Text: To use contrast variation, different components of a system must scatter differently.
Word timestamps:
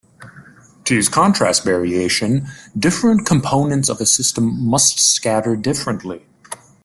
To 0.85 0.95
use 0.95 1.07
contrast 1.07 1.63
variation, 1.63 2.47
different 2.75 3.27
components 3.27 3.87
of 3.87 4.01
a 4.01 4.07
system 4.07 4.59
must 4.67 4.99
scatter 4.99 5.55
differently. 5.55 6.25